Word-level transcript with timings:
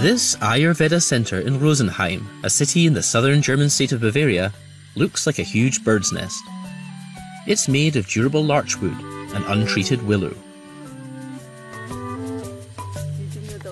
This 0.00 0.34
Ayurveda 0.36 1.02
center 1.02 1.40
in 1.40 1.60
Rosenheim, 1.60 2.26
a 2.42 2.48
city 2.48 2.86
in 2.86 2.94
the 2.94 3.02
southern 3.02 3.42
German 3.42 3.68
state 3.68 3.92
of 3.92 4.00
Bavaria, 4.00 4.50
looks 4.96 5.26
like 5.26 5.38
a 5.38 5.42
huge 5.42 5.84
bird's 5.84 6.10
nest. 6.10 6.40
It's 7.46 7.68
made 7.68 7.96
of 7.96 8.06
durable 8.06 8.42
larch 8.42 8.80
wood 8.80 8.96
and 9.34 9.44
untreated 9.44 10.02
willow. 10.06 10.34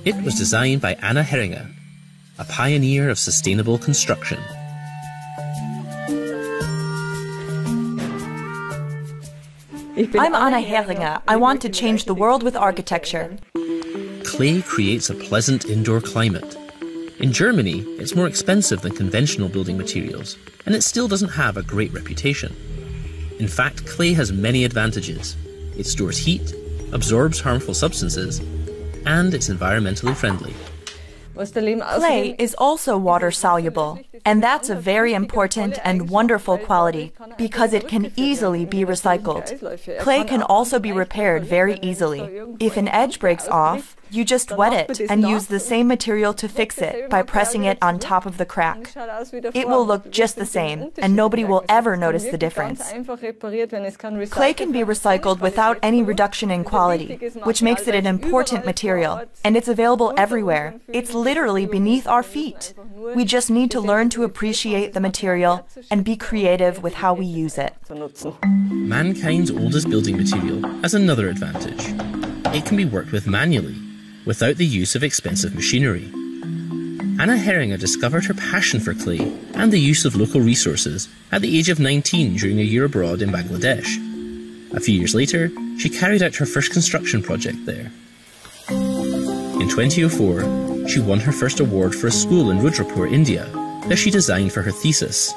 It 0.04 0.22
was 0.22 0.34
designed 0.34 0.82
by 0.82 0.98
Anna 1.00 1.22
Heringer, 1.22 1.66
a 2.38 2.45
pioneer 2.45 3.08
of 3.08 3.18
sustainable 3.18 3.79
construction. 3.79 4.38
I'm 9.96 10.34
Anna 10.34 10.60
Heringer. 10.60 11.22
I 11.26 11.36
want 11.36 11.62
to 11.62 11.70
change 11.70 12.04
the 12.04 12.14
world 12.14 12.42
with 12.42 12.54
architecture. 12.54 13.38
Clay 14.39 14.62
creates 14.62 15.11
a 15.11 15.16
pleasant 15.16 15.64
indoor 15.64 16.00
climate. 16.00 16.57
In 17.18 17.32
Germany, 17.32 17.80
it's 17.98 18.14
more 18.14 18.29
expensive 18.29 18.81
than 18.82 18.95
conventional 18.95 19.49
building 19.49 19.76
materials, 19.76 20.39
and 20.64 20.76
it 20.76 20.82
still 20.82 21.08
doesn't 21.08 21.31
have 21.31 21.57
a 21.57 21.62
great 21.64 21.93
reputation. 21.93 22.54
In 23.40 23.48
fact, 23.48 23.85
clay 23.85 24.12
has 24.12 24.31
many 24.31 24.64
advantages. 24.64 25.35
It 25.76 25.86
stores 25.86 26.18
heat, 26.18 26.54
absorbs 26.93 27.40
harmful 27.40 27.75
substances, 27.75 28.39
and 29.04 29.35
it's 29.35 29.48
environmentally 29.48 30.14
friendly. 30.14 30.54
Clay 31.34 32.36
is 32.39 32.55
also 32.59 32.97
water 32.97 33.33
soluble, 33.33 33.98
and 34.25 34.41
that's 34.41 34.70
a 34.70 34.77
very 34.77 35.14
important 35.14 35.78
and 35.84 36.11
wonderful 36.11 36.59
quality 36.59 37.12
because 37.36 37.73
it 37.73 37.86
can 37.89 38.12
easily 38.17 38.64
be 38.64 38.84
recycled. 38.84 39.47
Clay 40.00 40.23
can 40.23 40.42
also 40.42 40.78
be 40.78 40.92
repaired 40.92 41.45
very 41.45 41.78
easily. 41.83 42.23
If 42.59 42.77
an 42.77 42.89
edge 42.89 43.20
breaks 43.20 43.47
off, 43.48 43.97
you 44.11 44.25
just 44.25 44.53
wet 44.53 44.72
it 44.72 45.00
and 45.11 45.22
use 45.22 45.47
the 45.47 45.61
same 45.72 45.89
material 45.89 46.34
to 46.34 46.48
fix 46.48 46.78
it 46.78 47.08
by 47.08 47.22
pressing 47.22 47.64
it 47.64 47.78
on 47.83 47.98
top 47.98 48.27
of 48.27 48.39
the 48.39 48.47
crack. 48.47 48.92
It 49.55 49.69
will 49.69 49.86
look 49.86 50.11
just 50.11 50.37
the 50.37 50.47
same, 50.47 50.91
and 50.98 51.14
nobody 51.14 51.45
will 51.45 51.64
ever 51.69 51.97
notice 51.97 52.25
the 52.25 52.39
difference. 52.39 52.92
Clay 54.31 54.55
can 54.55 54.73
be 54.73 54.81
recycled 54.81 55.41
without 55.41 55.79
any 55.83 56.03
reduction 56.03 56.51
in 56.51 56.64
quality, 56.64 57.17
which 57.45 57.62
makes 57.62 57.86
it 57.89 57.95
an 57.95 58.06
important 58.06 58.64
material, 58.64 59.23
and 59.45 59.56
it's 59.56 59.69
available 59.69 60.12
everywhere. 60.17 60.81
It's 60.89 61.14
literally 61.14 61.67
beneath 61.67 62.06
our 62.06 62.23
feet. 62.23 62.75
We 63.14 63.25
just 63.25 63.51
need 63.51 63.70
to 63.73 63.81
learn 63.81 64.11
to 64.11 64.25
appreciate 64.25 64.92
the 64.92 65.01
material 65.01 65.67
and 65.91 66.05
be 66.05 66.17
creative 66.17 66.83
with 66.83 66.95
how 66.95 67.14
we 67.14 67.27
use 67.27 67.59
it. 67.59 67.75
Mankind's 68.70 69.51
oldest 69.51 69.89
building 69.91 70.17
material 70.17 70.62
has 70.83 70.95
another 70.95 71.29
advantage. 71.29 71.84
It 72.55 72.64
can 72.64 72.77
be 72.77 72.84
worked 72.84 73.12
with 73.12 73.27
manually 73.27 73.77
without 74.29 74.57
the 74.57 74.67
use 74.67 74.95
of 74.95 75.03
expensive 75.03 75.55
machinery. 75.55 76.05
Anna 77.19 77.39
Heringer 77.39 77.79
discovered 77.79 78.27
her 78.27 78.35
passion 78.35 78.79
for 78.79 78.93
clay 78.93 79.35
and 79.55 79.73
the 79.73 79.81
use 79.81 80.05
of 80.05 80.17
local 80.17 80.43
resources 80.43 81.09
at 81.33 81.41
the 81.41 81.59
age 81.59 81.70
of 81.70 81.81
19 81.81 82.37
during 82.37 82.61
a 82.61 82.62
year 82.62 82.85
abroad 82.85 83.23
in 83.23 83.31
Bangladesh. 83.31 83.89
A 84.77 84.81
few 84.81 84.95
years 84.95 85.15
later, 85.15 85.51
she 85.79 85.89
carried 85.89 86.23
out 86.23 86.37
her 86.37 86.45
first 86.45 86.73
construction 86.73 87.23
project 87.23 87.65
there. 87.65 87.91
In 88.69 89.67
2004, 89.67 90.89
she 90.89 91.01
won 91.01 91.20
her 91.20 91.33
first 91.33 91.59
award 91.59 91.95
for 91.95 92.09
a 92.09 92.13
school 92.13 92.51
in 92.51 92.59
Rudrapur, 92.59 93.11
India, 93.11 93.47
that 93.89 93.97
she 93.97 94.11
designed 94.11 94.53
for 94.53 94.61
her 94.61 94.73
thesis. 94.73 95.33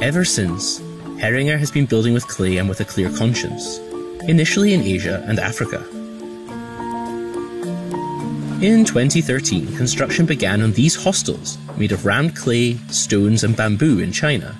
Ever 0.00 0.24
since, 0.24 0.78
Heringer 1.18 1.58
has 1.58 1.72
been 1.72 1.86
building 1.86 2.14
with 2.14 2.28
clay 2.28 2.58
and 2.58 2.68
with 2.68 2.78
a 2.80 2.84
clear 2.84 3.10
conscience 3.10 3.80
initially 4.28 4.74
in 4.74 4.82
Asia 4.82 5.24
and 5.26 5.38
Africa. 5.38 5.84
In 8.62 8.84
2013, 8.84 9.76
construction 9.76 10.24
began 10.24 10.62
on 10.62 10.72
these 10.72 10.94
hostels 10.94 11.58
made 11.76 11.92
of 11.92 12.06
rammed 12.06 12.34
clay, 12.34 12.74
stones, 12.88 13.44
and 13.44 13.56
bamboo 13.56 13.98
in 13.98 14.12
China. 14.12 14.54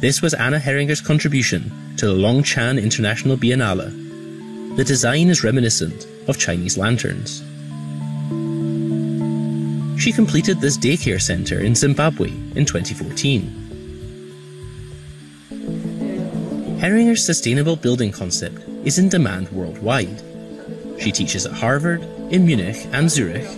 This 0.00 0.22
was 0.22 0.34
Anna 0.34 0.58
Heringer's 0.58 1.00
contribution 1.00 1.72
to 1.96 2.06
the 2.06 2.14
Longquan 2.14 2.80
International 2.80 3.36
Biennale. 3.36 4.76
The 4.76 4.84
design 4.84 5.28
is 5.28 5.42
reminiscent 5.42 6.06
of 6.28 6.38
Chinese 6.38 6.78
lanterns. 6.78 7.42
She 10.00 10.12
completed 10.12 10.60
this 10.60 10.78
daycare 10.78 11.20
centre 11.20 11.58
in 11.58 11.74
Zimbabwe 11.74 12.28
in 12.54 12.64
2014. 12.64 13.67
Heringer's 16.78 17.24
sustainable 17.24 17.74
building 17.74 18.12
concept 18.12 18.62
is 18.84 19.00
in 19.00 19.08
demand 19.08 19.50
worldwide. 19.50 20.22
She 21.00 21.10
teaches 21.10 21.44
at 21.44 21.52
Harvard, 21.52 22.02
in 22.30 22.46
Munich, 22.46 22.86
and 22.92 23.10
Zurich, 23.10 23.48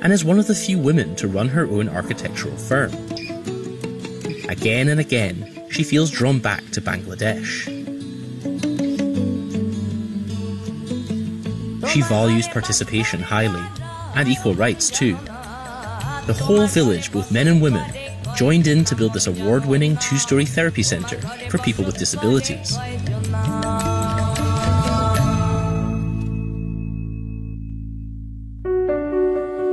and 0.00 0.10
is 0.10 0.24
one 0.24 0.38
of 0.38 0.46
the 0.46 0.54
few 0.54 0.78
women 0.78 1.14
to 1.16 1.28
run 1.28 1.48
her 1.48 1.66
own 1.66 1.90
architectural 1.90 2.56
firm. 2.56 2.90
Again 4.48 4.88
and 4.88 4.98
again, 4.98 5.66
she 5.70 5.82
feels 5.82 6.10
drawn 6.10 6.38
back 6.38 6.62
to 6.70 6.80
Bangladesh. 6.80 7.64
She 11.90 12.00
values 12.00 12.48
participation 12.48 13.20
highly, 13.20 13.62
and 14.16 14.26
equal 14.26 14.54
rights 14.54 14.88
too. 14.88 15.16
The 16.26 16.38
whole 16.40 16.66
village, 16.66 17.12
both 17.12 17.30
men 17.30 17.46
and 17.46 17.60
women, 17.60 17.84
joined 18.36 18.66
in 18.66 18.84
to 18.84 18.96
build 18.96 19.12
this 19.12 19.26
award 19.26 19.64
winning 19.64 19.96
two 19.98 20.16
story 20.16 20.44
therapy 20.44 20.82
centre 20.82 21.20
for 21.48 21.58
people 21.58 21.84
with 21.84 21.98
disabilities. 21.98 22.76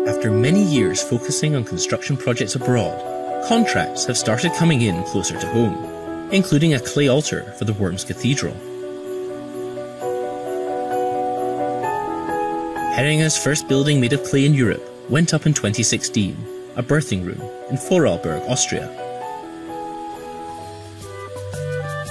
After 0.07 0.29
many 0.29 0.63
years 0.63 1.01
focusing 1.01 1.55
on 1.55 1.63
construction 1.63 2.15
projects 2.15 2.55
abroad, 2.55 2.99
contracts 3.47 4.05
have 4.05 4.17
started 4.17 4.53
coming 4.53 4.81
in 4.81 5.03
closer 5.05 5.39
to 5.39 5.47
home, 5.47 6.29
including 6.31 6.73
a 6.73 6.79
clay 6.79 7.07
altar 7.07 7.51
for 7.53 7.65
the 7.65 7.73
Worms 7.73 8.03
Cathedral. 8.03 8.53
Heringer's 12.95 13.37
first 13.37 13.67
building 13.67 13.99
made 13.99 14.13
of 14.13 14.23
clay 14.23 14.45
in 14.45 14.53
Europe 14.53 14.83
went 15.09 15.33
up 15.33 15.45
in 15.45 15.53
2016 15.53 16.60
a 16.75 16.83
birthing 16.83 17.25
room 17.25 17.41
in 17.69 17.77
Vorarlberg, 17.77 18.47
Austria. 18.49 18.87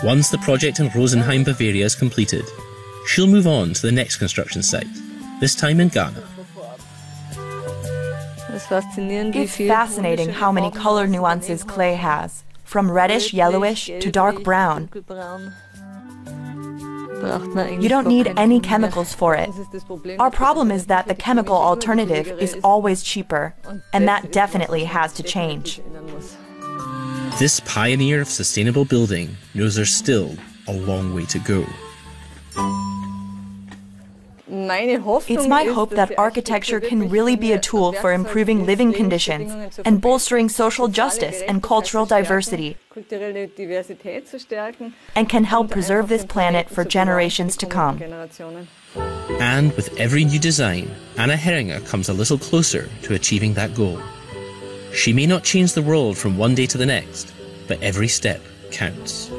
Once 0.02 0.30
the 0.30 0.38
project 0.38 0.80
in 0.80 0.88
Rosenheim, 0.88 1.44
Bavaria 1.44 1.84
is 1.84 1.94
completed, 1.94 2.44
she'll 3.06 3.26
move 3.26 3.46
on 3.46 3.74
to 3.74 3.82
the 3.82 3.92
next 3.92 4.16
construction 4.16 4.62
site, 4.62 4.88
this 5.40 5.54
time 5.54 5.80
in 5.80 5.88
Ghana. 5.88 6.22
It's 8.52 9.56
fascinating 9.56 10.30
how 10.30 10.52
many 10.52 10.70
color 10.70 11.06
nuances 11.06 11.64
clay 11.64 11.94
has, 11.94 12.44
from 12.64 12.90
reddish 12.90 13.32
yellowish 13.32 13.86
to 13.86 14.10
dark 14.10 14.42
brown. 14.42 14.88
You 17.22 17.88
don't 17.88 18.06
need 18.06 18.32
any 18.36 18.60
chemicals 18.60 19.12
for 19.14 19.34
it. 19.34 19.50
Our 20.18 20.30
problem 20.30 20.70
is 20.70 20.86
that 20.86 21.06
the 21.06 21.14
chemical 21.14 21.56
alternative 21.56 22.28
is 22.40 22.58
always 22.64 23.02
cheaper, 23.02 23.54
and 23.92 24.08
that 24.08 24.32
definitely 24.32 24.84
has 24.84 25.12
to 25.14 25.22
change. 25.22 25.80
This 27.38 27.60
pioneer 27.60 28.20
of 28.20 28.28
sustainable 28.28 28.84
building 28.84 29.36
knows 29.54 29.74
there's 29.74 29.94
still 29.94 30.36
a 30.66 30.72
long 30.72 31.14
way 31.14 31.24
to 31.26 31.38
go. 31.38 31.64
It's 34.70 35.48
my 35.48 35.64
hope 35.64 35.90
that 35.90 36.16
architecture 36.18 36.80
can 36.80 37.08
really 37.08 37.36
be 37.36 37.52
a 37.52 37.58
tool 37.58 37.92
for 37.92 38.12
improving 38.12 38.66
living 38.66 38.92
conditions 38.92 39.80
and 39.84 40.00
bolstering 40.00 40.48
social 40.48 40.88
justice 40.88 41.42
and 41.42 41.62
cultural 41.62 42.06
diversity, 42.06 42.76
and 45.16 45.28
can 45.28 45.44
help 45.44 45.70
preserve 45.70 46.08
this 46.08 46.24
planet 46.24 46.70
for 46.70 46.84
generations 46.84 47.56
to 47.56 47.66
come. 47.66 48.00
And 49.40 49.72
with 49.76 49.98
every 49.98 50.24
new 50.24 50.38
design, 50.38 50.90
Anna 51.16 51.36
Heringer 51.36 51.80
comes 51.86 52.08
a 52.08 52.12
little 52.12 52.38
closer 52.38 52.88
to 53.02 53.14
achieving 53.14 53.54
that 53.54 53.74
goal. 53.74 54.00
She 54.92 55.12
may 55.12 55.26
not 55.26 55.44
change 55.44 55.72
the 55.72 55.82
world 55.82 56.18
from 56.18 56.36
one 56.36 56.54
day 56.54 56.66
to 56.66 56.78
the 56.78 56.86
next, 56.86 57.32
but 57.68 57.82
every 57.82 58.08
step 58.08 58.40
counts. 58.70 59.30